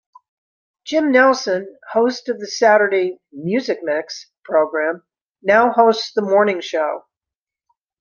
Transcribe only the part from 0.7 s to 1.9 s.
Jim Nelson,